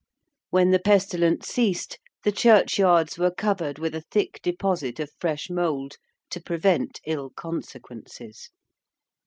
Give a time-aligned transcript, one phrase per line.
[0.49, 5.97] When the pestilence ceased the churchyards were covered with a thick deposit of fresh mould
[6.31, 8.49] to prevent ill consequences.